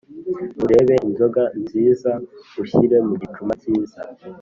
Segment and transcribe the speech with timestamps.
[0.63, 2.11] urebe inzoga nziza
[2.61, 3.99] ushyire mu gicuma cyiza,